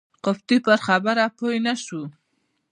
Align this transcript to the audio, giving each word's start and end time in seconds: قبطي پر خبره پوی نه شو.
قبطي 0.23 0.57
پر 0.65 0.77
خبره 0.87 1.25
پوی 1.37 1.57
نه 1.65 1.73
شو. 1.83 2.01